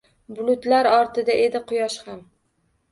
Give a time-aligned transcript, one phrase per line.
[0.37, 2.29] Bulutlar ortida edi quyosh ham.